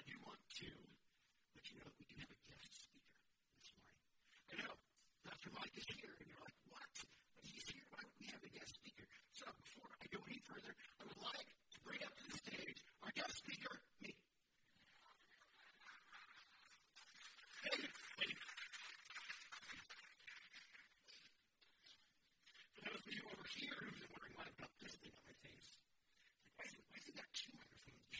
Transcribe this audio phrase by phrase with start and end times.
[0.00, 0.64] I do want to
[1.52, 3.20] let you know that we do have a guest speaker
[3.60, 4.00] this morning.
[4.48, 4.72] I know,
[5.28, 6.88] Pastor Mike is here, and you're like, what?
[7.36, 7.84] But he's here.
[7.92, 9.04] Why don't we have a guest speaker?
[9.36, 12.80] So before I go any further, I would like to bring up to the stage
[13.04, 14.16] our guest speaker, me.
[17.60, 18.32] Hey, hey.
[22.72, 25.28] For those of you over here who've been wondering why I've got this thing on
[25.28, 25.92] my face, like,
[26.56, 28.16] why is it, why is it got two microphones?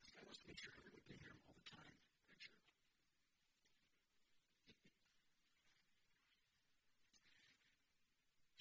[0.00, 1.92] This guy wants to make sure everyone can hear him all the time.
[2.32, 2.56] Make sure.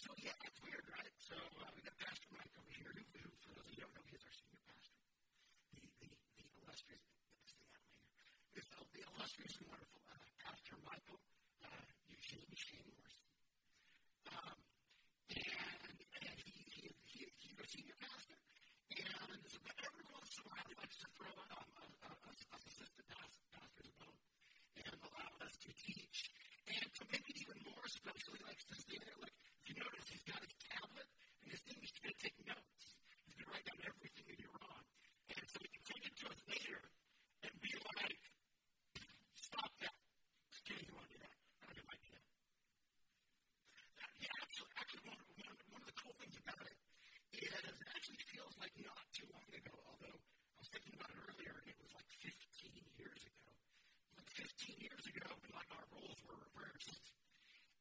[0.04, 1.14] So yeah, it's weird, right?
[1.22, 3.94] So uh, we got Pastor Mike over here, who, who, for those of you who
[3.94, 4.98] don't know, he's our senior pastor.
[5.78, 7.06] The the the illustrious,
[7.46, 8.26] stay out of my ear.
[8.58, 11.22] Is the, illustrious and wonderful uh, Pastor Michael
[11.62, 13.30] uh, Eugene Shane Morrison.
[14.34, 14.58] Um,
[15.30, 18.38] and and he he he he's a senior pastor,
[18.98, 22.32] and so every once in a while he likes to throw um, a, a, a,
[22.34, 24.20] us assistant pastors a bone
[24.82, 26.34] and allow us to teach.
[26.66, 29.20] And to make it even more special, he likes to stand there.
[29.22, 31.08] Like, if you notice, he's got his tablet
[31.46, 31.78] and his thing.
[31.78, 32.86] He's going to take notes.
[33.30, 34.82] He's going to write down everything that you're on.
[35.30, 36.80] And so he can take it to us later
[37.46, 38.22] and be like,
[39.38, 39.98] stop that.
[40.66, 41.38] Can you want to do that?
[41.62, 42.24] I don't like that.
[44.02, 46.78] that yeah, actually, actually one, one, one of the cool things about it
[47.38, 51.20] is it actually feels like not too long ago, although I was thinking about it
[51.30, 53.50] earlier, and it was like 15 years ago.
[54.18, 57.06] Like 15 years ago, when like our roles were reversed,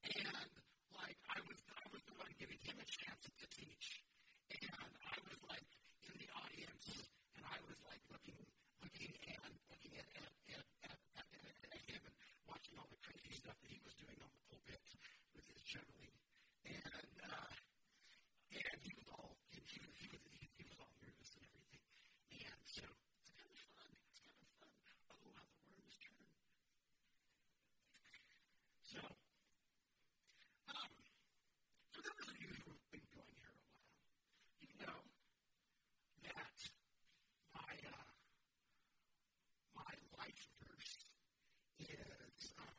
[0.04, 0.50] and
[0.94, 3.86] like I was, I was the one giving him a chance to teach,
[4.50, 4.72] and
[5.04, 5.68] I was like
[6.08, 6.84] in the audience,
[7.36, 8.40] and I was like looking,
[8.82, 12.16] looking and looking at at, at, at, at, at, at him and
[12.48, 14.82] watching all the crazy stuff that he was doing on the pulpit
[15.36, 16.14] with his juggling,
[16.64, 17.14] and.
[17.28, 17.52] uh
[18.54, 21.44] and he was all he, he, was, he was he, he was all nervous and
[21.44, 21.82] everything.
[22.30, 22.86] And so
[23.18, 23.90] it's kind of fun.
[24.10, 24.70] It's kind of fun.
[25.10, 26.22] Oh, how the worms turn.
[28.86, 29.00] So,
[30.70, 30.92] um,
[31.90, 33.82] for those of you who have been going here a while,
[34.62, 34.98] you know
[36.30, 36.58] that
[37.58, 38.10] my uh,
[39.74, 40.94] my life verse
[41.82, 42.76] is um,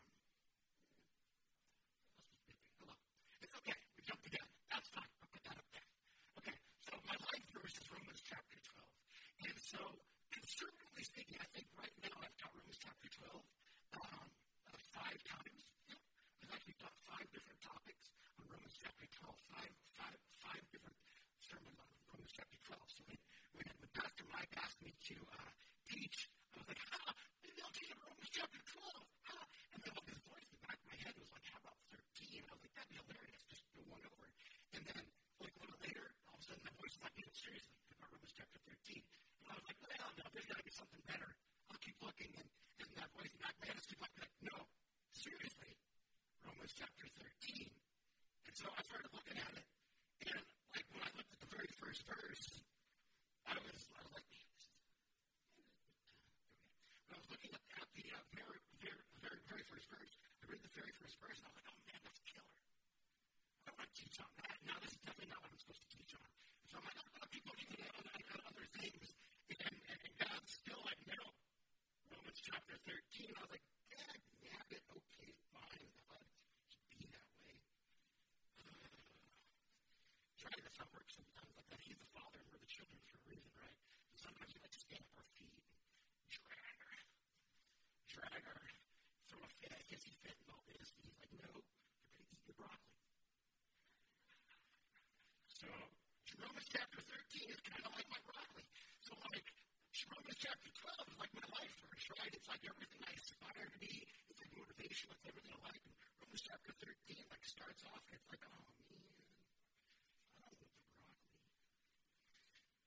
[2.80, 2.96] Hello.
[3.42, 3.76] It's okay.
[3.98, 4.48] We jumped again.
[4.72, 5.10] That's fine.
[5.22, 5.88] I'll put that up there.
[6.42, 6.56] Okay.
[6.88, 9.50] So my life verse is Romans chapter 12.
[9.50, 9.82] And so,
[10.32, 13.42] conservatively speaking, I think right now I've taught Romans chapter 12
[14.00, 14.28] um,
[14.70, 15.62] uh, five times.
[15.90, 16.00] Yeah.
[16.44, 18.06] I've actually taught five different topics
[18.40, 19.34] on Romans chapter 12.
[19.52, 20.98] Five, five, five different
[21.42, 22.80] sermons on Romans chapter 12.
[22.92, 23.20] So when,
[23.56, 25.52] when, when Pastor Mike asked me to uh,
[25.90, 26.18] teach,
[26.54, 28.86] I was like, ha, maybe I'll teach on Romans chapter 12.
[29.32, 29.40] Ha.
[29.76, 31.78] And then like, his voice in the back of my head was like, how about
[31.92, 32.44] 13?
[32.44, 33.42] And I was like, that'd be hilarious.
[33.50, 34.26] Just go one over.
[34.76, 35.04] And then,
[35.40, 38.12] like, a little later, all of a sudden, my voice was like, no, seriously, about
[38.12, 39.00] Romans chapter 13.
[39.00, 41.34] And I well, no, there's got to be something better.
[41.74, 42.30] I'll keep looking.
[42.38, 44.14] And, and that voice of my head keep like,
[44.46, 44.54] no,
[45.18, 45.74] seriously,
[46.46, 47.10] Romans chapter
[47.42, 47.74] 13.
[48.46, 49.66] And so I started looking at it.
[50.30, 50.46] And,
[50.78, 52.62] like, when I looked at the very first verse,
[53.50, 54.30] I was, I was like,
[57.10, 60.54] when I was looking at, at the uh, very, very, very, very first verse, I
[60.54, 62.54] read the very first verse, and I was like, oh man, that's killer.
[63.66, 64.54] I want to teach on that.
[64.70, 66.30] Now, this is definitely not what I'm supposed to teach on.
[66.70, 69.06] So I'm like, I'm going to keep looking at, at, at other things.
[69.50, 71.22] And, and, and God's still like, no.
[72.12, 73.34] Romans chapter 13.
[73.34, 75.90] I was like, God, yeah, it, okay, fine.
[76.06, 76.26] God,
[76.94, 77.58] be that way.
[78.62, 78.70] Uh,
[80.38, 81.82] Try this not work sometimes like that.
[81.82, 83.74] He's the father, and we're the children for a reason, right?
[83.74, 85.66] And sometimes we like to up our feet
[86.30, 86.94] drag her,
[88.06, 88.62] drag her,
[89.34, 89.74] throw a fit.
[89.74, 90.94] I guess he fit in all this.
[90.94, 93.02] And he's like, no, you're going to eat your broccoli.
[95.50, 95.66] So
[96.38, 98.66] Romans chapter 13 is kind of like my broccoli.
[99.02, 99.48] So like
[100.06, 101.48] Romans chapter 12 is like my
[102.06, 102.34] verse, right?
[102.38, 104.06] It's like everything I aspire to be.
[104.30, 105.10] It's like motivation.
[105.10, 105.82] It's everything I like.
[105.82, 109.10] And Romans chapter 13 like starts off and it's like, oh man, I don't
[110.14, 110.70] want the broccoli.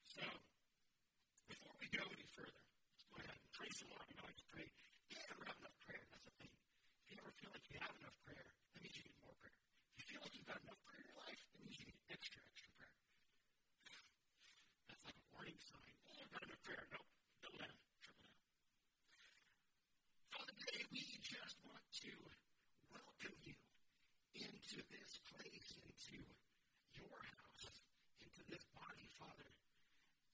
[0.06, 0.22] So
[1.50, 2.62] before we go any further,
[2.94, 3.98] let's go ahead and pray some more.
[3.98, 4.70] I know I just prayed.
[5.10, 6.04] You never have enough prayer.
[6.14, 6.52] That's the thing.
[7.02, 9.58] If you ever feel like you have enough prayer, that means you need more prayer.
[9.98, 11.98] If you feel like you've got enough prayer in your life, that means you need
[12.06, 12.94] extra, extra prayer.
[14.86, 15.94] That's like a warning sign.
[16.06, 16.86] Oh, I've got enough prayer.
[16.94, 17.08] Nope.
[17.42, 17.74] Double down.
[18.06, 18.38] Triple down.
[20.34, 21.56] Father, today we just
[22.16, 22.48] want to
[22.88, 23.56] welcome you
[24.32, 26.24] into this place, into
[26.96, 27.68] your house,
[28.24, 29.50] into this body, Father.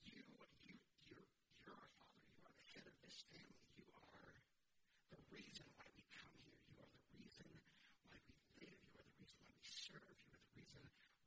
[0.07, 0.23] You,
[0.69, 0.77] you,
[1.11, 1.27] you're,
[1.67, 2.23] you're our Father.
[2.31, 3.67] You are the head of this family.
[3.75, 4.35] You are
[5.11, 6.55] the reason why we come here.
[6.71, 7.51] You are the reason
[8.07, 8.79] why we live.
[8.87, 10.15] You are the reason why we serve.
[10.23, 11.25] You are the reason why we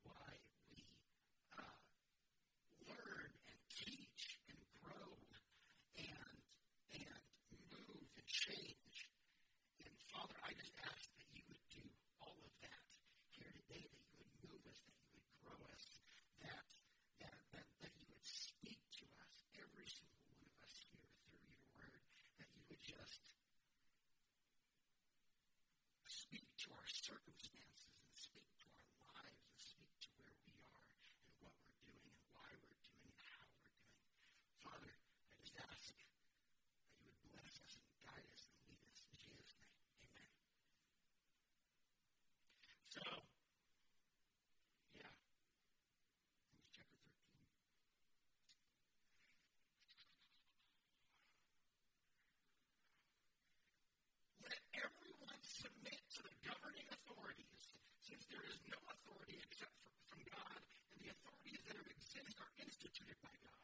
[58.08, 60.60] since there is no authority except for, from God,
[60.96, 63.60] and the authorities that exist are instituted by God.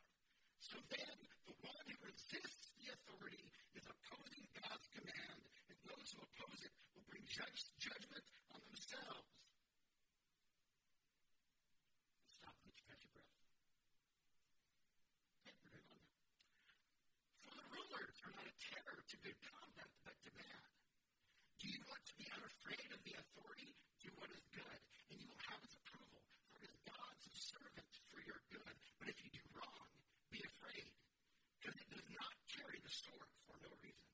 [0.73, 3.45] So then, the one who resists the authority
[3.77, 9.29] is opposing God's command, and those who oppose it will bring judge, judgment on themselves.
[12.33, 13.37] Stop, you catch your breath.
[17.45, 20.65] For the rulers are not a terror to good conduct, but to bad.
[21.61, 23.77] Do you want to be unafraid of the authority?
[24.01, 24.79] Do what is good,
[25.13, 26.25] and you will have its approval.
[26.49, 28.73] For it is God's servant for your good.
[28.97, 29.87] But if you do wrong,
[30.31, 30.89] be afraid,
[31.61, 34.09] because it does not carry the sword for no reason.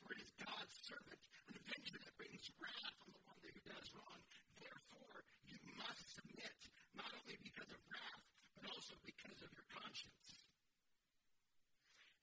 [0.00, 1.20] For it is God's servant,
[1.52, 4.20] an avenger that brings wrath on the one who does wrong.
[4.56, 6.56] Therefore, you must submit,
[6.96, 8.24] not only because of wrath,
[8.56, 10.48] but also because of your conscience.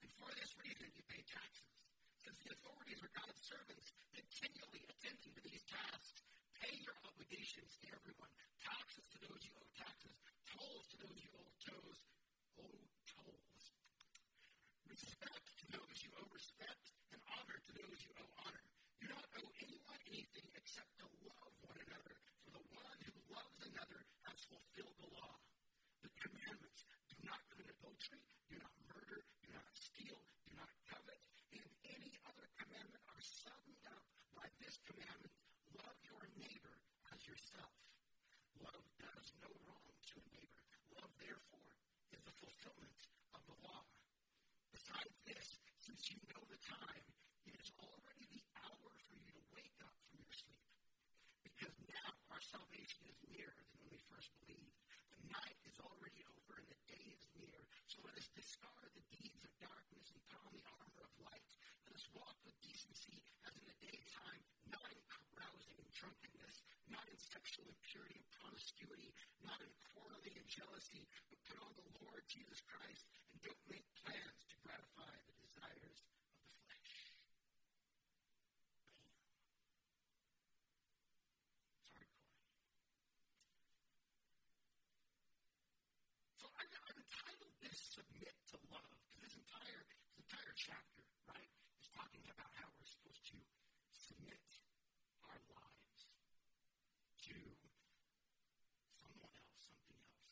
[0.01, 1.69] And for this reason, you pay taxes.
[2.25, 6.25] Since the authorities are God's servants, continually attending to these tasks,
[6.57, 8.33] pay your obligations to everyone.
[8.65, 10.17] Taxes to those you owe taxes,
[10.49, 12.01] tolls to those you owe tolls,
[12.57, 12.81] owe
[13.13, 13.61] tolls.
[14.89, 16.85] Respect to those you owe respect,
[17.95, 18.65] those you owe honor.
[18.99, 23.55] Do not owe anyone anything except to love one another, for the one who loves
[23.71, 25.31] another has fulfilled the law.
[26.03, 28.19] The commandments do not commit adultery,
[28.51, 31.23] do not murder, do not steal, do not covet,
[31.55, 34.03] and any other commandment are summed up
[34.35, 35.31] by this commandment
[35.79, 36.75] love your neighbor
[37.15, 37.71] as yourself.
[38.59, 40.63] Love does no wrong to a neighbor.
[40.99, 41.71] Love, therefore,
[42.11, 42.99] is the fulfillment
[43.31, 43.87] of the law.
[44.75, 45.47] Besides this,
[45.79, 47.07] since you know the time,
[47.45, 50.65] it is already the hour for you to wake up from your sleep.
[51.45, 54.73] Because now our salvation is nearer than when we first believed.
[55.13, 57.61] The night is already over and the day is near.
[57.91, 61.51] So let us discard the deeds of darkness and put on the armor of light.
[61.87, 67.03] Let us walk with decency as in the daytime, not in carousing and drunkenness, not
[67.11, 69.11] in sexual impurity and promiscuity,
[69.43, 73.85] not in quarreling and jealousy, but put on the Lord Jesus Christ and don't make
[73.99, 76.93] plans to gratify the desires of the flesh.
[81.93, 82.07] Bam.
[82.07, 83.51] It's
[84.23, 84.63] hardcore.
[86.39, 87.55] So I, I've entitled
[88.15, 91.51] "Submit to Love" because this entire this entire chapter, right,
[91.83, 93.35] is talking about how we're supposed to
[93.91, 94.39] submit
[95.27, 96.07] our lives
[97.27, 97.35] to
[99.03, 100.31] someone else, something else,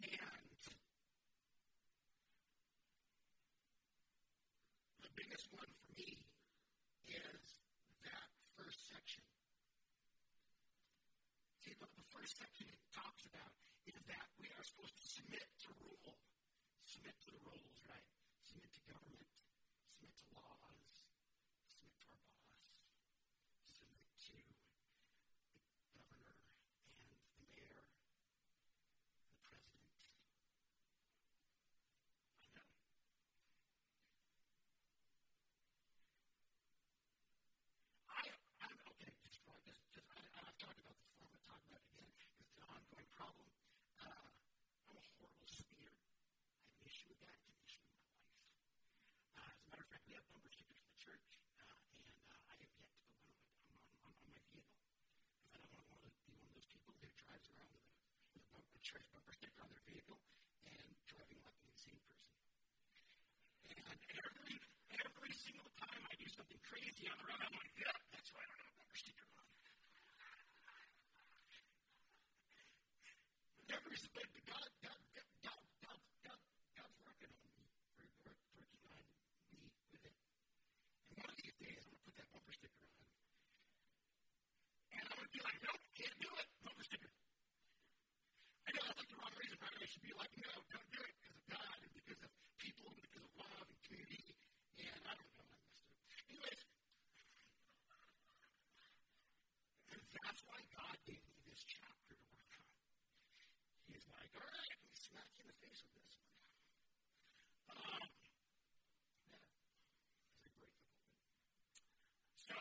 [0.00, 0.56] and
[5.04, 6.24] the biggest one for me
[7.12, 7.60] is
[8.08, 9.20] that first section.
[11.60, 13.52] See, the, the first section it talks about
[14.08, 16.14] that we are supposed to submit to rule,
[16.84, 18.06] submit to the rules, right?
[18.42, 19.30] Submit to government,
[19.94, 20.90] submit to laws,
[21.70, 22.50] submit to our boss,
[23.70, 24.44] submit to the
[25.96, 26.36] governor
[26.86, 27.86] and the mayor,
[29.18, 29.46] the president.
[29.46, 29.50] I
[32.54, 32.62] know.
[38.06, 38.22] I,
[38.62, 41.46] I'm okay, just right, just, just I, I've talked about this before, I'm going to
[41.50, 42.08] talk about it again.
[42.40, 43.48] It's an ongoing problem.
[44.00, 44.28] Uh,
[44.88, 45.92] I'm a horrible speeder.
[45.92, 47.36] I have an issue with that.
[47.36, 48.24] It's an issue in my life.
[49.36, 51.30] Uh, as a matter of fact, we have bumper stickers for the church,
[51.62, 51.70] uh,
[52.02, 54.66] and uh, I have yet to one on on, on, on my vehicle.
[55.46, 57.94] Because I don't want to be one of those people who drives around with a,
[58.34, 60.18] with a bumper, church bumper sticker on their vehicle
[60.66, 62.34] and driving like an insane person.
[63.70, 63.78] And
[64.18, 64.58] every
[64.98, 68.42] every single time I do something crazy on the road, I'm like, yep, that's why
[68.42, 69.46] I don't have a bumper sticker on.
[73.66, 73.90] Never
[74.46, 75.00] God, God,
[75.42, 76.40] God, God, God,
[76.78, 77.66] God's working on me,
[77.98, 79.02] work, working on me
[79.90, 80.14] with it.
[81.10, 82.94] And one of these days, I'm gonna put that bumper sticker on,
[84.94, 87.10] and I'm gonna be like, nope, can't do it, bumper sticker.
[87.10, 89.34] I know that's like the wrong
[89.86, 92.90] I should be like, no, don't do it because of God and because of people
[92.90, 94.34] and because of love and community.
[94.82, 96.26] And I don't know, I messed up.
[96.26, 96.58] Anyways,
[99.94, 102.66] and that's why God gave me this chapter to work on.
[103.86, 106.34] He's like, all right, me smack you in the face with this one.
[107.70, 108.10] Um,
[109.22, 111.78] yeah, it's a great difficult.
[112.42, 112.58] So,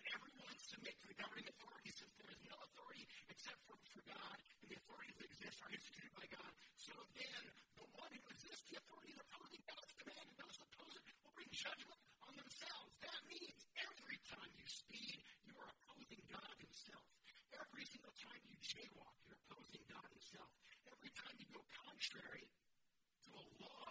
[0.00, 4.00] and everyone submit to the governing authorities since there is no authority except for, for
[4.08, 6.52] God, the authorities that exist are instituted by God.
[6.80, 7.42] So then,
[7.76, 11.34] the one who resists the authorities opposing God's command and those who oppose it will
[11.36, 12.92] bring judgment on themselves.
[13.04, 17.04] That means every time you speed, you are opposing God Himself.
[17.52, 20.50] Every single time you jaywalk, you're opposing God Himself.
[20.88, 23.90] Every time you go contrary to a law,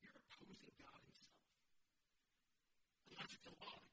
[0.00, 1.44] you're opposing God Himself.
[3.12, 3.89] Unless it's a law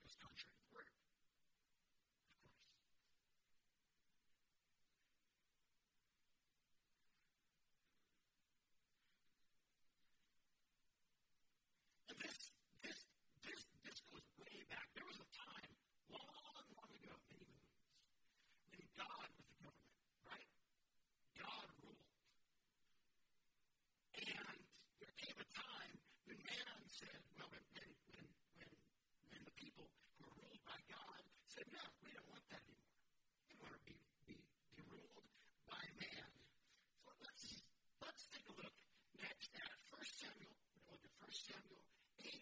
[41.28, 41.84] 1 Samuel
[42.24, 42.40] 8,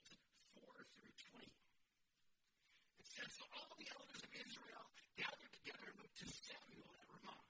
[0.62, 1.50] 4 through 20.
[3.02, 4.86] It says, So all the elders of Israel
[5.18, 7.42] gathered together and went to Samuel at Ramah.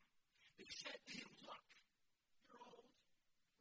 [0.56, 1.68] They said to him, Look,
[2.48, 2.88] you're old,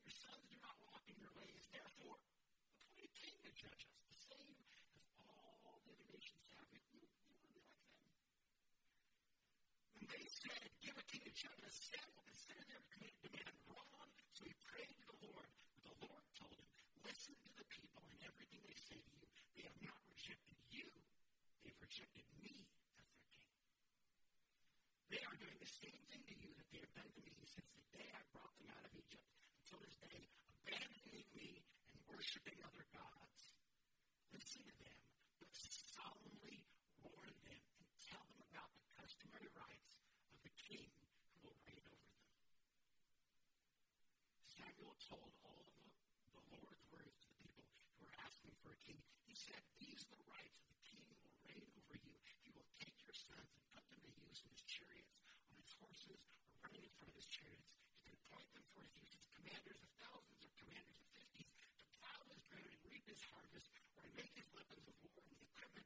[0.06, 1.66] your sons do not walk in your ways.
[1.74, 6.70] Therefore, appoint a king to judge us, the same as all the other nations have.
[6.70, 8.06] You, you want to be like them.
[9.98, 14.46] When they said, Give a king to judge us, Samuel considered their command wrong, so
[14.46, 14.94] he prayed
[21.94, 22.50] rejected me
[22.98, 23.54] as their king.
[25.14, 27.70] They are doing the same thing to you that they have done to me since
[27.70, 29.22] the day I brought them out of Egypt
[29.62, 30.26] until this day,
[30.66, 31.62] abandoning me
[31.94, 33.54] and worshiping other gods.
[34.34, 34.98] Listen to them,
[35.38, 36.66] but solemnly
[36.98, 39.94] warn them and tell them about the customary rights
[40.34, 40.90] of the king
[41.30, 42.34] who will reign over them.
[44.50, 45.86] Samuel told all the,
[46.34, 47.62] the Lord's words to the people
[48.02, 48.98] who were asking for a king.
[49.30, 52.14] He said, These are the rights of the king who will reign over you.
[52.46, 55.18] He will take your sons and put them to use in his chariots,
[55.50, 57.66] on his horses, or running in front of his chariots.
[57.98, 61.50] He can appoint them for his use as commanders of thousands or commanders of fifties
[61.82, 65.18] to plow his ground and reap his harvest, or to make his weapons of war
[65.26, 65.82] and the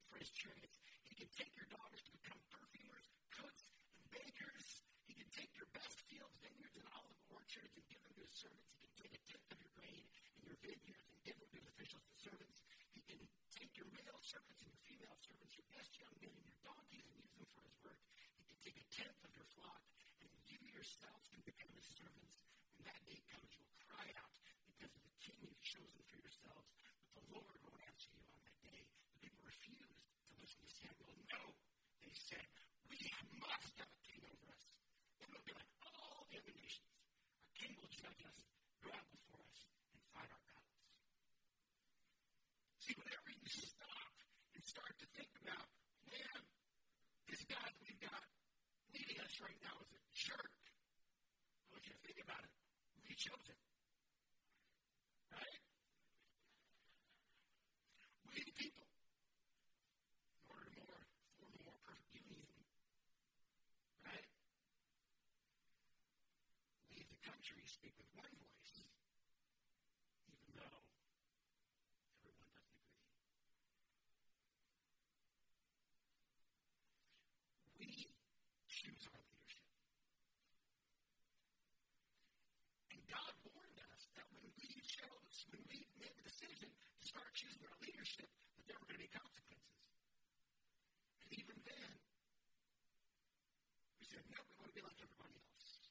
[0.49, 0.81] chariots.
[1.05, 3.05] He can take your daughters to become perfumers,
[3.37, 3.69] cooks,
[4.01, 4.67] and bakers.
[5.05, 8.33] He can take your best fields, vineyards, and olive orchards and give them to his
[8.33, 8.73] servants.
[8.73, 10.09] He can take a tenth of your grain
[10.41, 12.65] and your vineyards and give them to his officials and servants.
[12.97, 13.21] He can
[13.53, 17.05] take your male servants and your female servants, your best young men and your donkeys,
[17.13, 18.01] and use them for his work.
[18.41, 19.85] He can take a tenth of your flock,
[20.25, 22.41] and you yourselves can become his servants.
[22.81, 24.33] When that day comes, you will cry out
[24.65, 26.73] because of the king you've chosen for yourselves.
[27.13, 28.87] But the Lord won't answer you on that day.
[29.13, 31.19] The people refused to listen to Samuel.
[31.35, 31.43] No,
[32.01, 32.47] they said,
[32.91, 32.99] we
[33.39, 34.65] must have a king over us.
[35.23, 36.91] Then we'll be like all the other nations.
[37.47, 38.39] Our king will judge us,
[38.83, 39.61] go out before us,
[39.95, 40.83] and fight our battles.
[42.83, 44.13] See, whenever you stop
[44.55, 45.69] and start to think about,
[46.11, 46.41] man,
[47.29, 48.25] this that we've got
[48.93, 50.53] leading us right now is a jerk.
[50.59, 52.53] I want you to think about it.
[53.05, 53.61] We chose him.
[55.33, 55.61] Right?
[58.33, 58.89] We the people.
[58.89, 61.05] In order to more
[61.37, 62.49] form a more perfect union.
[64.01, 64.29] Right?
[66.97, 68.81] Leave the country, speak with one voice,
[70.33, 70.81] even though
[72.25, 72.97] everyone doesn't agree.
[77.79, 77.87] We
[78.67, 79.71] choose our leadership.
[82.91, 87.33] And God warned us that when we chose, when we made the decision to start
[87.33, 88.29] choosing our leadership,
[88.61, 89.81] that there were going to be consequences.
[91.25, 91.91] And even then,
[93.97, 95.89] we said, no, we want to be like everybody else.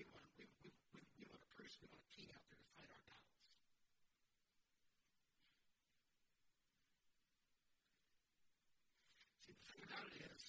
[0.00, 2.56] We want, we, we, we, we want a person, we want a king out there
[2.56, 3.36] to fight our battles.
[9.44, 10.42] See, the thing about it is,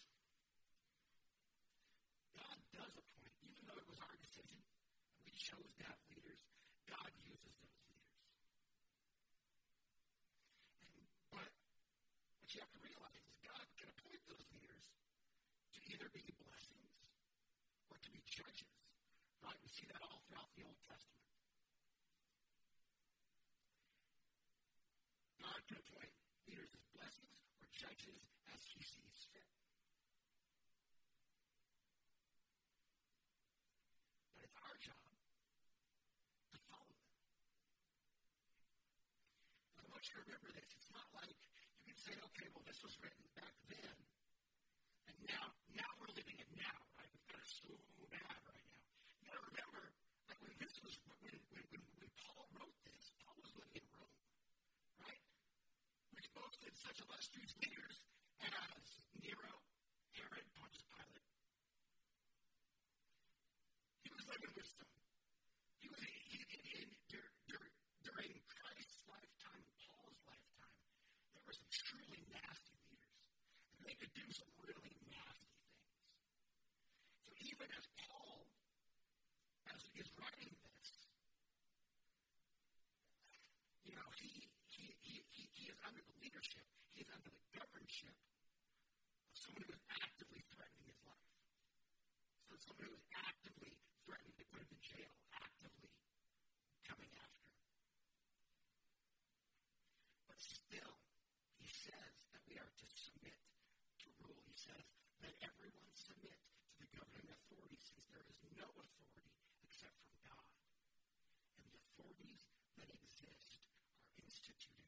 [2.40, 6.40] God does appoint, even though it was our decision, and we chose to have leaders,
[6.88, 8.08] God uses those leaders.
[10.84, 11.50] And, but
[12.44, 14.84] what you have to realize is God can appoint those leaders
[15.76, 16.94] to either be blessings
[17.92, 18.70] or to be judges.
[19.42, 19.58] Right?
[19.66, 21.26] We see that all throughout the Old Testament.
[25.42, 26.14] God can appoint
[26.46, 28.22] leaders as blessings or judges
[28.54, 29.50] as he sees fit.
[34.38, 35.02] But it's our job
[36.54, 37.10] to follow them.
[39.74, 40.70] And I want you to remember this.
[40.78, 41.34] It's not like
[41.82, 43.98] you can say, okay, well, this was written back then,
[45.10, 47.10] and now now we're living it now, right?
[47.14, 47.70] We've got it so
[48.12, 48.86] bad right now.
[49.22, 49.82] You gotta remember,
[50.30, 53.88] like when this was when when, when, when Paul wrote this, Paul was living in
[53.96, 54.18] Rome,
[55.04, 55.22] right?
[56.16, 57.98] Which boasted such illustrious leaders
[58.46, 58.86] as
[59.18, 59.54] Nero,
[60.14, 61.26] Herod, Pontius Pilate.
[64.06, 64.92] He was living them.
[65.82, 66.80] He was he, he, he,
[67.50, 67.74] during,
[68.06, 70.78] during Christ's lifetime and Paul's lifetime,
[71.34, 73.18] there were some truly nasty leaders.
[73.78, 75.90] And they could do some really nasty things.
[77.26, 78.46] So even as Paul,
[79.74, 80.90] as he is writing this,
[83.90, 87.10] you know, he he, he, he, he is under the leadership, he is
[87.88, 91.32] under of someone who is actively threatening his life.
[92.44, 95.96] So someone who is actively threatening to put him in jail, actively
[96.84, 97.48] coming after.
[100.28, 101.00] But still,
[101.64, 103.40] he says that we are to submit
[104.04, 104.44] to rule.
[104.44, 104.84] He says,
[105.24, 109.32] let everyone submit to the governing authority since there is no authority
[109.64, 110.48] except from God.
[111.56, 112.44] And the authorities
[112.76, 114.87] that exist are instituted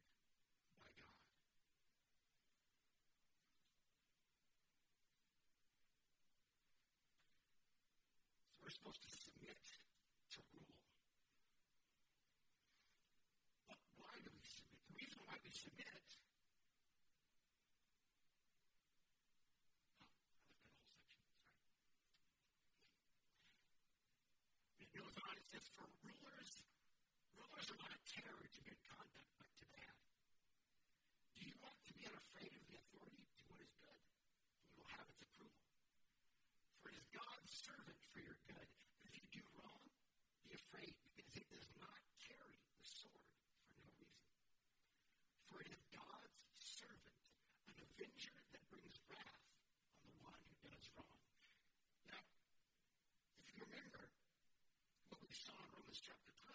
[8.89, 9.61] supposed to submit
[10.33, 10.81] to rule.
[13.69, 14.81] But why do we submit?
[14.89, 15.85] The reason why we submit.
[24.89, 25.37] Goes on.
[25.37, 26.51] It says, "For rulers,
[27.37, 29.95] rulers are not a terror to good conduct, but to bad.
[31.37, 33.23] Do you want to be unafraid of the authority?
[33.37, 35.61] Do what is good, and you will have its approval.
[36.81, 38.67] For it is God's servant for your good.
[38.99, 39.87] But if you do wrong,
[40.43, 43.31] be afraid, because it does not carry the sword
[43.63, 44.27] for no reason.
[45.47, 47.15] For it is God's servant,
[47.71, 49.47] an avenger that brings wrath
[50.03, 51.23] on the one who does wrong.
[52.09, 52.19] Now,
[53.39, 54.11] if you remember
[55.09, 56.53] what we saw in Romans chapter 12,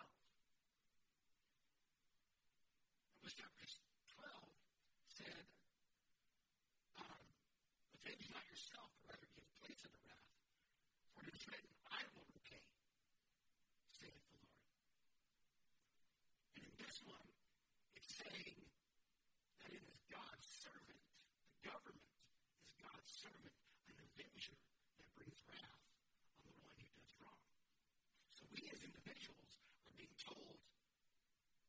[3.19, 3.67] Romans chapter
[4.15, 4.55] 12
[5.15, 5.47] said,
[6.99, 7.23] um,
[8.03, 10.31] avenge not yourself, but rather give place unto wrath.
[11.15, 12.67] For it is written, I will repay,
[13.95, 14.67] saith the Lord.
[16.59, 17.31] And in this one,
[17.95, 18.59] it's saying
[19.63, 21.03] that it is God's servant,
[21.47, 22.11] the government
[22.67, 23.55] is God's servant,
[23.87, 24.59] an avenger
[24.99, 25.83] that brings wrath
[26.43, 27.43] on the one who does wrong.
[28.35, 30.59] So we as individuals are being told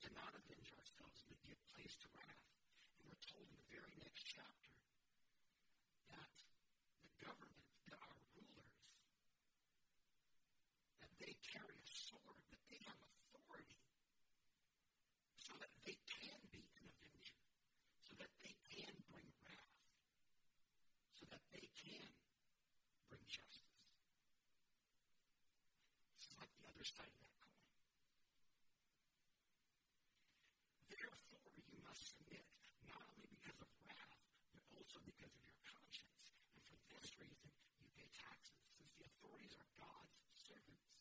[0.01, 2.41] to not avenge ourselves, but give place to wrath.
[3.01, 4.73] And we're told in the very next chapter
[6.13, 6.35] that
[7.01, 8.77] the government, that our rulers,
[11.01, 13.81] that they carry a sword, that they have authority,
[15.37, 17.39] so that they can be an avenger,
[18.05, 19.73] so that they can bring wrath,
[21.17, 22.09] so that they can
[23.09, 23.89] bring justice.
[26.13, 27.65] This is like the other that coin.
[30.85, 32.45] Therefore, you must submit,
[32.85, 34.21] not only because of wrath,
[34.53, 36.29] but also because of your conscience.
[36.53, 37.49] And for this reason,
[37.81, 40.93] you pay taxes, since the authorities are God's servants,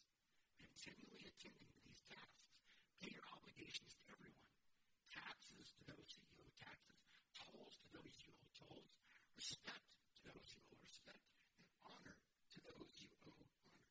[0.56, 2.48] continually attending to these tasks.
[3.04, 4.56] Pay your obligations to everyone.
[5.12, 6.96] Taxes to those who you owe taxes,
[7.36, 8.88] tolls to those you owe tolls,
[9.36, 9.84] respect
[10.16, 11.28] to those you owe respect,
[11.60, 12.16] and honor
[12.56, 13.84] to those you owe honor.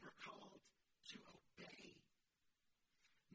[0.00, 0.64] So we're called
[1.12, 1.92] to obey,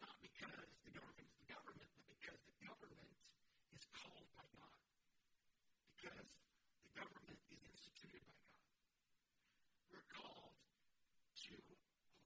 [0.01, 3.13] not because the government is the government, but because the government
[3.78, 4.82] is called by God.
[5.93, 8.65] Because the government is instituted by God.
[9.93, 11.54] We're called to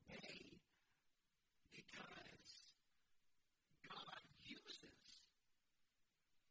[0.08, 0.56] obey
[1.76, 2.48] because
[3.84, 5.20] God uses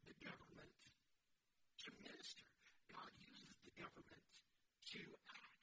[0.05, 2.45] the government to minister.
[2.93, 4.29] God uses the government
[4.93, 5.01] to
[5.33, 5.57] act.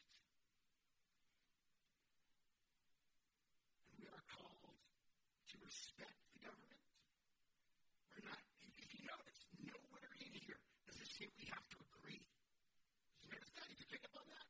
[3.85, 4.77] And we are called
[5.49, 6.83] to respect the government.
[8.13, 12.21] We're not, you notice, nowhere in here does it say we have to agree.
[12.21, 13.65] Did you notice that?
[13.65, 14.47] Did you pick up on that?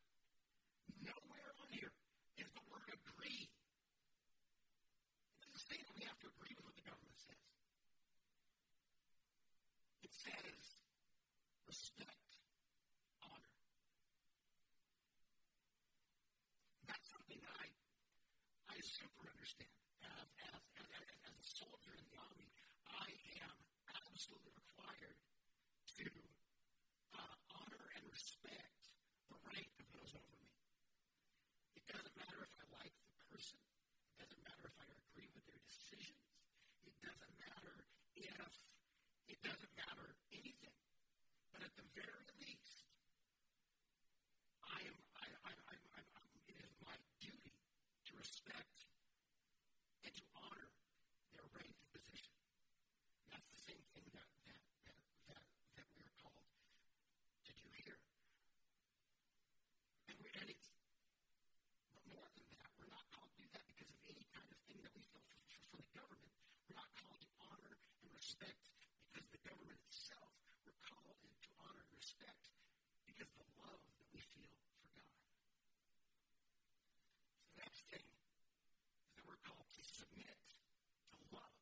[1.08, 1.92] Nowhere on here
[2.36, 3.48] is the word agree.
[3.48, 7.48] It doesn't say that we have to agree with what the government says.
[10.04, 10.60] It says
[11.64, 12.30] respect,
[13.24, 13.56] honor.
[16.92, 17.68] That's something that I
[18.70, 19.72] I super understand.
[20.04, 22.50] As, as, as, as, as a soldier in the Army,
[22.92, 23.10] I
[23.42, 23.58] am
[24.26, 25.22] absolutely required
[26.02, 26.10] to
[27.14, 28.90] uh, honor and respect
[29.30, 30.50] the rank of those over me.
[31.78, 33.62] It doesn't matter if I like the person.
[34.18, 36.26] It doesn't matter if I agree with their decisions.
[36.90, 37.86] It doesn't matter
[38.18, 38.50] if
[39.30, 40.74] it doesn't matter anything.
[41.54, 42.82] But at the very least,
[44.66, 47.54] I am I, I, I, I, I, it is my duty
[48.10, 48.90] to respect
[50.02, 50.74] and to honor
[51.30, 52.34] their rank and position.
[53.22, 54.98] And that's the same thing that that that
[55.30, 55.46] that,
[55.78, 58.00] that we are called to do here.
[60.10, 60.70] And, we, and it's
[61.94, 64.58] but more than that, we're not called to do that because of any kind of
[64.70, 66.34] thing that we feel for, for, for the government.
[66.70, 67.74] We're not called to honor
[68.06, 68.10] and
[68.46, 68.70] respect
[69.10, 70.30] because the government itself.
[70.62, 72.46] We're called to honor and respect
[73.10, 75.18] because of the love that we feel for God.
[76.86, 80.38] So the next thing is that we're called to submit
[81.10, 81.58] to love.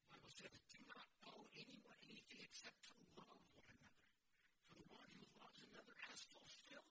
[0.00, 4.08] The Bible says, do not owe anyone anything except to love one another.
[4.72, 6.85] For the one who loves another has fulfilled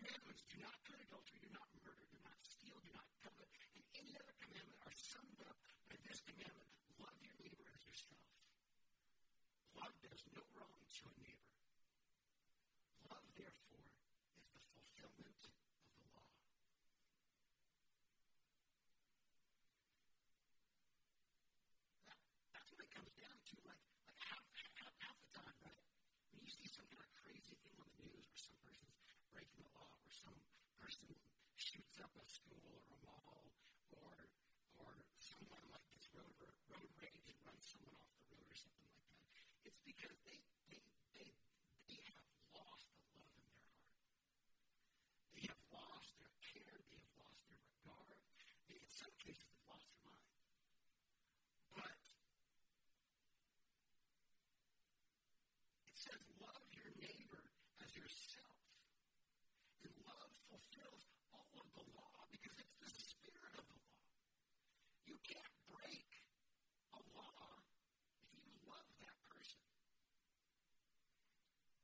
[0.00, 3.84] commandments do not commit adultery, do not murder, do not steal, do not covet, and
[4.00, 5.60] any other commandment are summed up
[5.92, 8.24] by this commandment love your neighbor as yourself.
[9.76, 11.52] Love does no wrong to a neighbor.
[13.12, 13.92] Love, therefore,
[14.40, 16.24] is the fulfillment of the law.
[22.08, 22.20] That,
[22.56, 23.56] that's what it comes down to.
[23.68, 24.44] Like, like half,
[24.80, 25.84] half, half the time, right?
[26.32, 28.96] When you see some kind of crazy thing on the news where some person's
[29.32, 29.69] breaking the
[30.80, 31.08] person
[31.56, 33.44] shoots up a school or a mall,
[33.94, 34.12] or
[34.80, 36.34] or someone like gets road
[36.68, 39.20] road rage and runs someone off the road or something like that.
[39.64, 40.82] It's because they they
[41.16, 41.30] they
[41.88, 44.00] they have lost the love in their heart.
[45.34, 46.78] They have lost their care.
[46.90, 48.20] They have lost their regard.
[48.68, 50.28] They, in some cases, they've lost their mind.
[51.74, 51.96] But
[55.88, 57.44] it says, love your neighbor
[57.84, 58.58] as yourself.
[59.84, 64.04] And love fulfills all of the law because it's the spirit of the law.
[65.08, 66.10] You can't break
[66.94, 67.64] a law
[68.20, 69.62] if you love that person.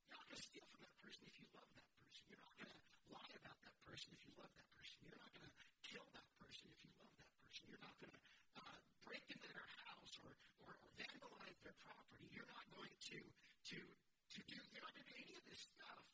[0.05, 2.23] You're not going to steal from that person if you love that person.
[2.29, 2.81] You're not going to
[3.13, 5.01] lie about that person if you love that person.
[5.09, 7.65] You're not going to kill that person if you love that person.
[7.65, 8.21] You're not going to
[8.61, 8.77] uh,
[9.09, 12.29] break into their house or, or, or vandalize their property.
[12.29, 14.61] You're not going to to to do.
[14.69, 16.05] You're not going to do any of this stuff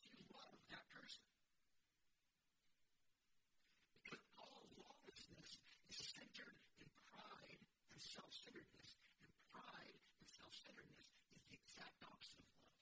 [0.00, 1.20] if you love that person.
[4.00, 5.60] Because all lawlessness
[5.92, 7.60] is centered in pride
[7.92, 12.72] and self-centeredness, and pride and self-centeredness is the exact opposite of love.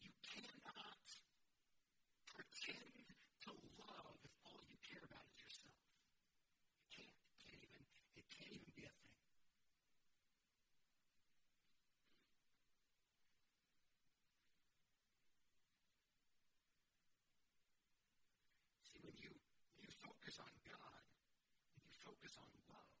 [0.00, 1.04] You cannot
[2.32, 3.06] pretend
[3.46, 5.78] to love if all you care about is yourself.
[6.80, 7.14] You can't.
[7.22, 7.82] It can't even,
[8.18, 9.20] it can't even be a thing.
[18.90, 19.30] See, when you,
[19.78, 19.98] when you
[20.32, 21.04] focus on God,
[21.76, 22.96] and you focus on love,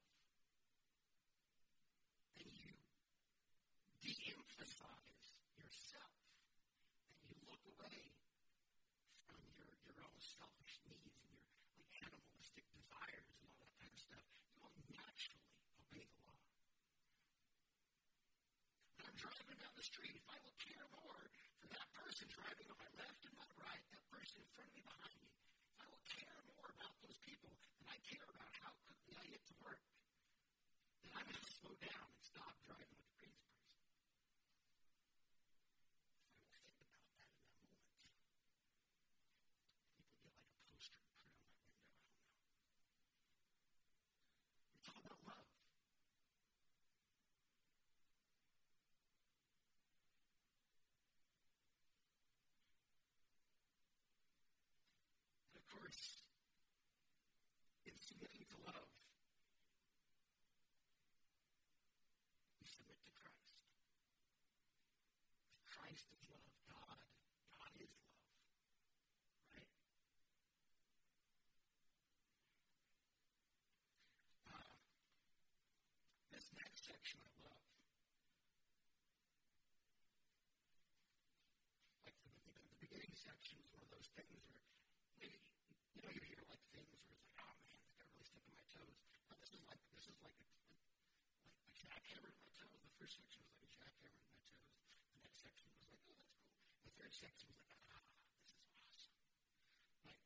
[2.36, 2.76] and you
[4.04, 6.12] de-emphasize yourself,
[7.08, 8.12] and you look away
[9.24, 11.48] from your, your own selfish needs and your
[11.80, 15.48] like animalistic desires and all that kind of stuff, you will naturally
[15.88, 16.36] obey the law.
[19.00, 21.24] When I'm driving down the street, if I will care more
[21.56, 24.76] for that person driving on my left and my right, that person in front of
[24.76, 25.32] me, behind me,
[25.72, 27.48] if I will care more about those people
[27.80, 29.82] than I care about how quickly I get to work,
[31.02, 33.78] then going to slow down and stop driving with the crazy person.
[36.42, 37.86] If I will think about that in that moment,
[39.94, 42.02] people get like a poster and put it on my window.
[42.42, 44.10] I don't know.
[44.78, 45.46] It's all about love.
[55.52, 56.22] And of course,
[57.86, 58.88] in submitting to love,
[62.60, 63.42] we submit to Christ.
[65.92, 66.48] Christ is love.
[66.72, 67.04] God,
[67.52, 68.24] God is love.
[69.52, 69.68] Right?
[74.48, 74.72] Uh,
[76.32, 77.60] this next section I love.
[82.08, 84.64] Like the, the, the beginning section is one of those things where
[85.20, 85.44] maybe
[85.92, 88.48] you know you hear like things where it's like, oh man, that got really stuck
[88.48, 88.96] in my toes.
[89.28, 90.48] Now this is like this is like a,
[91.52, 92.80] like a jackhammer in my toes.
[92.80, 94.72] The first section was like a jackhammer in my toes.
[95.12, 96.32] The next section was like, oh that's
[96.72, 96.81] cool.
[96.92, 98.04] The third section was like, ah,
[98.44, 99.16] this is awesome.
[100.04, 100.20] Like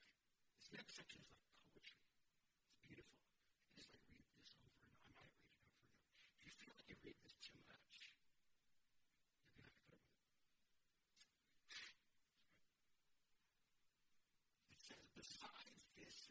[0.58, 2.02] this next section is like poetry.
[2.74, 3.22] It's beautiful.
[3.22, 5.78] I just like read this over and I might read it over and over.
[6.42, 8.34] If you feel like you read this too much, you're gonna
[8.98, 10.10] have to put up with it.
[14.74, 16.25] It says, besides this,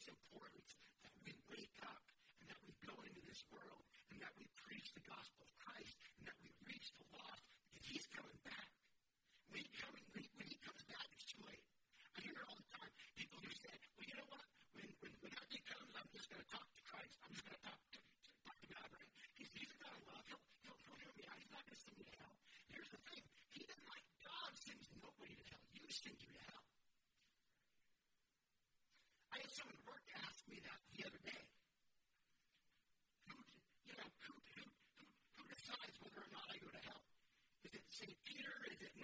[0.00, 0.49] it's important.
[38.26, 38.99] Peter, it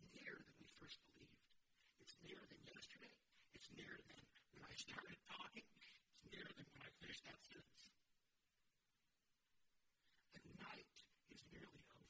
[0.00, 1.44] it's nearer than we first believed.
[2.00, 3.12] It's nearer than yesterday.
[3.52, 4.20] It's nearer than
[4.56, 5.66] when I started talking.
[6.16, 7.92] It's nearer than when I finished that sentence.
[10.32, 10.96] The night
[11.28, 12.08] is nearly over.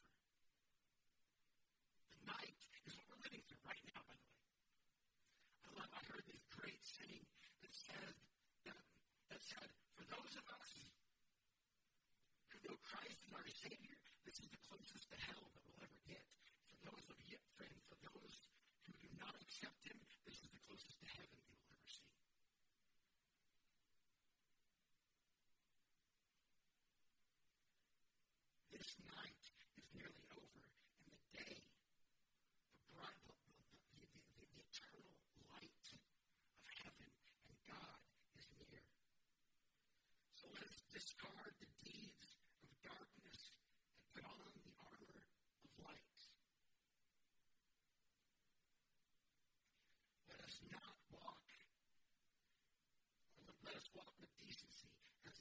[2.14, 4.38] The night is what we're living through right now, by the way.
[5.66, 7.26] I love, I heard this great saying
[7.66, 8.14] that said,
[8.70, 8.83] that,
[9.35, 9.66] that said,
[9.98, 10.70] for those of us
[12.55, 15.69] who know Christ is our Savior, this is the closest to hell that
[19.61, 22.09] accept Him, this is the closest to heaven you will ever see.
[28.73, 29.39] This night,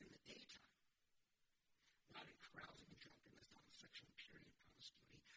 [0.01, 0.73] in the daytime.
[2.15, 5.28] Not in carousing, drunkenness, not in sexual impurity and promiscuity,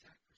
[0.00, 0.31] sacrifice.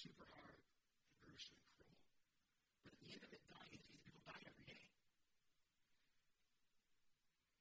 [0.00, 0.64] super hard and
[1.20, 2.00] gruesome and cruel.
[2.80, 4.00] But at the end of it, dying—these.
[4.00, 4.80] People die every day.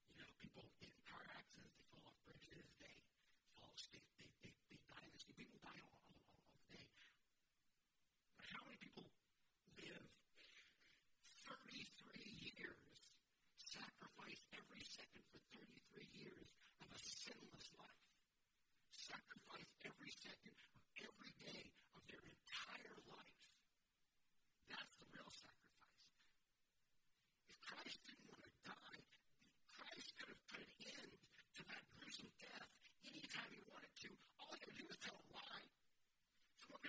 [0.07, 2.95] You know, people get in car accidents, they fall off bridges, they
[3.59, 5.35] fall asleep, they, they, they die in the.
[5.35, 6.87] People die all, all, all, all day.
[8.39, 9.03] But how many people
[9.75, 10.07] live
[11.43, 12.87] 33 years,
[13.59, 16.47] sacrifice every second for 33 years
[16.79, 18.03] of a sinless life?
[18.95, 20.55] Sacrifice every second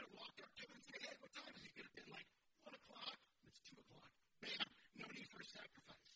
[0.01, 1.69] could have walked up to him and said, hey, what time is it?
[1.69, 2.25] He could have been like,
[2.65, 3.21] 1 o'clock.
[3.45, 4.09] It's 2 o'clock.
[4.41, 4.65] Bam.
[4.97, 6.09] No need for a sacrifice.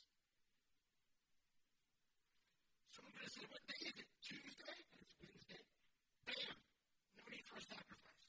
[2.97, 4.09] Someone could have said, what day is it?
[4.25, 4.73] Tuesday?
[4.89, 5.61] And it's Wednesday.
[6.25, 6.57] Bam.
[7.13, 8.25] No need for a sacrifice.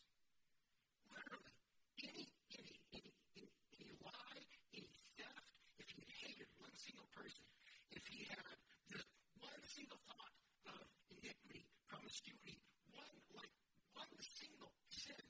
[1.07, 1.55] Literally,
[2.03, 3.47] any, any, any, any,
[3.79, 4.43] any lie,
[4.75, 5.47] any theft,
[5.79, 7.47] if he hated one single person,
[7.95, 8.59] if he had
[8.91, 9.07] just
[9.39, 10.35] one single thought
[10.67, 10.83] of
[11.15, 12.59] iniquity, promiscuity,
[12.91, 13.55] one like
[13.95, 15.23] one single sin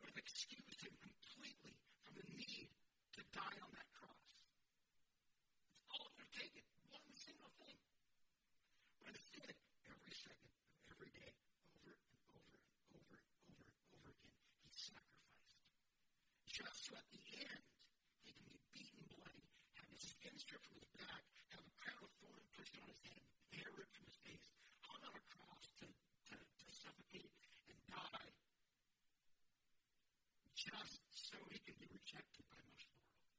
[0.00, 2.66] would excused him completely from the need
[3.14, 4.26] to die on that cross.
[4.34, 6.66] It's all it would have taken.
[6.90, 7.78] One single thing.
[8.98, 9.54] But instead,
[9.86, 11.32] every second of every day,
[11.70, 12.02] over and
[12.34, 12.66] over and
[12.98, 14.34] over and over and over again,
[14.66, 15.62] he sacrificed.
[16.50, 17.62] Just so at the end,
[18.26, 19.46] he can be beaten bloody,
[19.78, 21.22] have his skin stripped from his back,
[21.54, 23.22] have a crown of thorns pushed on his head,
[23.54, 24.50] hair ripped from his face,
[24.82, 27.30] hung on a cross to, to, to suffocate
[27.70, 28.34] and die,
[30.68, 31.00] just
[31.32, 33.32] so he can be rejected by most of the world.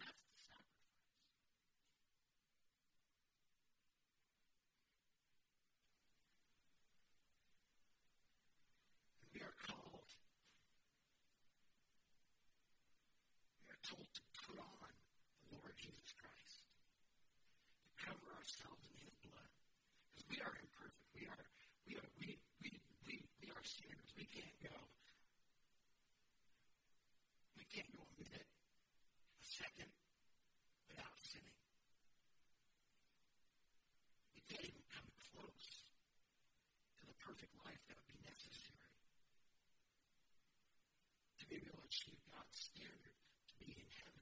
[0.00, 0.96] That's the sacrifice.
[9.20, 10.08] And we are called,
[13.60, 14.88] we are told to put on
[15.44, 16.64] the Lord Jesus Christ,
[17.84, 19.50] to cover ourselves in His blood.
[20.16, 21.04] Because we are imperfect.
[21.12, 21.44] We are,
[21.84, 22.28] we are, we,
[22.62, 22.70] we,
[23.06, 24.10] we, we are sinners.
[24.16, 24.74] We can't go.
[27.56, 29.92] We can't go a minute, a second,
[30.88, 31.56] without sinning.
[34.36, 35.68] We can't even come close
[37.00, 38.92] to the perfect life that would be necessary
[41.40, 41.44] to
[41.96, 43.16] achieve God's standard,
[43.48, 44.20] to be in heaven.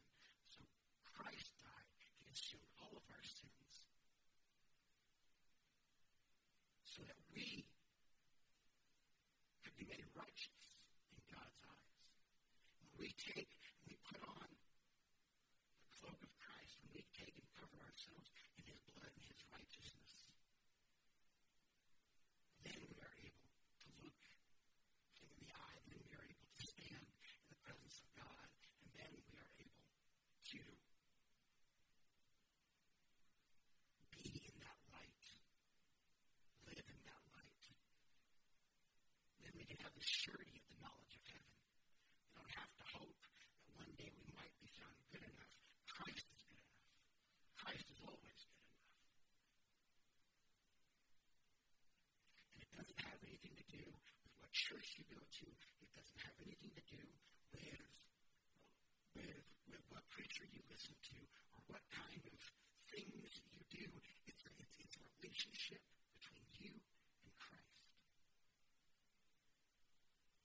[0.55, 0.63] So
[1.11, 1.91] Christ died.
[2.23, 3.55] He assumed all of our sins
[6.95, 7.67] so that we
[9.67, 10.63] could be made righteous
[11.11, 11.99] in God's eyes.
[12.79, 17.51] When we take and we put on the cloak of Christ, when we take and
[17.59, 18.31] cover ourselves
[18.63, 20.31] in His blood and His righteousness,
[22.63, 23.51] then we are able
[23.83, 24.23] to look
[25.19, 28.47] Him in the eye, then we are able to stand in the presence of God,
[28.87, 29.91] and then we are able
[30.55, 30.63] to
[34.15, 35.25] be in that light
[36.75, 37.65] live in that light.
[39.43, 41.57] Then we can have surety of the knowledge of heaven.
[42.25, 43.49] We don't have to hope that
[43.79, 45.53] one day we might be found good enough.
[45.89, 46.91] Christ is good enough.
[47.57, 48.85] Christ is always good enough.
[52.55, 55.47] And it doesn't have anything to do with what church you go to.
[55.49, 57.03] It doesn't have anything to do
[57.55, 57.83] with
[59.15, 61.19] with, with what preacher you listen to
[61.55, 62.41] or what kind of
[62.91, 63.87] things you do.
[64.27, 65.81] It's a, it's, it's a relationship
[66.19, 66.75] between you
[67.23, 67.79] and Christ.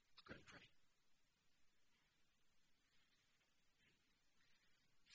[0.10, 0.66] Let's go and pray.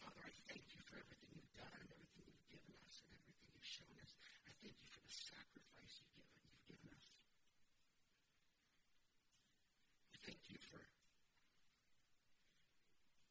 [0.02, 3.66] Father, I thank you for everything you've done, everything you've given us, and everything you've
[3.66, 4.12] shown us.
[4.46, 7.06] I thank you for the sacrifice you've given, you've given us.
[10.12, 10.82] I thank you for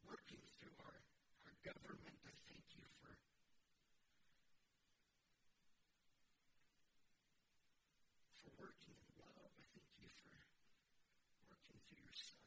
[0.07, 0.99] working through our,
[1.47, 2.17] our government.
[2.27, 3.11] I thank you for
[8.43, 9.51] for working in love.
[9.55, 10.35] I thank you for
[11.47, 12.43] working through your Son.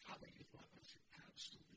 [0.00, 0.96] Father, you love us
[1.28, 1.73] absolutely